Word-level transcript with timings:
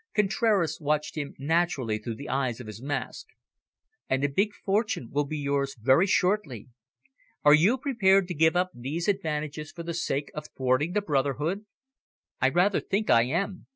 Contraras 0.15 0.81
watched 0.81 1.13
him 1.15 1.35
narrowly 1.37 1.99
through 1.99 2.15
the 2.15 2.25
holes 2.25 2.59
of 2.59 2.65
his 2.65 2.81
mask. 2.81 3.27
"And 4.09 4.23
a 4.23 4.29
big 4.29 4.51
fortune 4.65 5.09
will 5.11 5.27
be 5.27 5.37
yours 5.37 5.75
very 5.79 6.07
shortly. 6.07 6.69
Are 7.45 7.53
you 7.53 7.77
prepared 7.77 8.27
to 8.29 8.33
give 8.33 8.55
up 8.55 8.71
these 8.73 9.07
advantages 9.07 9.71
for 9.71 9.83
the 9.83 9.93
sake 9.93 10.31
of 10.33 10.47
thwarting 10.57 10.93
the 10.93 11.03
brotherhood?" 11.03 11.67
"I 12.41 12.49
rather 12.49 12.79
think 12.79 13.11
I 13.11 13.25
am. 13.25 13.67